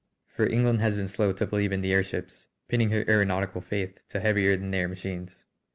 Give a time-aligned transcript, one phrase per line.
[0.29, 4.19] For England has been slow to believe in the airships, pinning her aëronautical faith to
[4.19, 5.45] heavier than air machines.